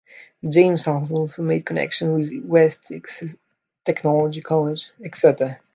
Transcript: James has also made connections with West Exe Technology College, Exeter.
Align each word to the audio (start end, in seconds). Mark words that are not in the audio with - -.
James 0.49 0.85
has 0.85 1.11
also 1.11 1.43
made 1.43 1.63
connections 1.63 2.31
with 2.31 2.43
West 2.43 2.91
Exe 2.91 3.35
Technology 3.85 4.41
College, 4.41 4.89
Exeter. 5.05 5.61